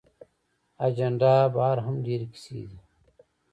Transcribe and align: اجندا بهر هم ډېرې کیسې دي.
اجندا 0.85 1.35
بهر 1.55 1.77
هم 1.85 1.95
ډېرې 2.05 2.27
کیسې 2.33 2.59
دي. 2.69 2.79